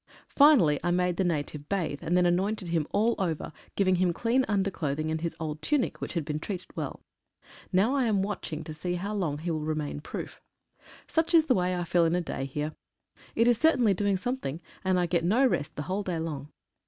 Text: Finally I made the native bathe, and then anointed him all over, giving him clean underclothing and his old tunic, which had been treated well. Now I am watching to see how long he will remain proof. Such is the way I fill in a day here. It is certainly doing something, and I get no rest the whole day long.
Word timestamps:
Finally 0.29 0.79
I 0.83 0.89
made 0.89 1.17
the 1.17 1.23
native 1.23 1.69
bathe, 1.69 1.99
and 2.01 2.17
then 2.17 2.25
anointed 2.25 2.69
him 2.69 2.87
all 2.89 3.13
over, 3.19 3.53
giving 3.75 3.97
him 3.97 4.13
clean 4.13 4.43
underclothing 4.47 5.11
and 5.11 5.21
his 5.21 5.35
old 5.39 5.61
tunic, 5.61 6.01
which 6.01 6.13
had 6.15 6.25
been 6.25 6.39
treated 6.39 6.75
well. 6.75 7.01
Now 7.71 7.93
I 7.95 8.05
am 8.05 8.23
watching 8.23 8.63
to 8.63 8.73
see 8.73 8.95
how 8.95 9.13
long 9.13 9.37
he 9.37 9.51
will 9.51 9.59
remain 9.59 9.99
proof. 10.01 10.41
Such 11.07 11.35
is 11.35 11.45
the 11.45 11.53
way 11.53 11.75
I 11.75 11.83
fill 11.83 12.05
in 12.05 12.15
a 12.15 12.19
day 12.21 12.45
here. 12.45 12.73
It 13.35 13.47
is 13.47 13.59
certainly 13.59 13.93
doing 13.93 14.17
something, 14.17 14.59
and 14.83 14.99
I 14.99 15.05
get 15.05 15.23
no 15.23 15.45
rest 15.45 15.75
the 15.75 15.83
whole 15.83 16.01
day 16.01 16.17
long. 16.17 16.49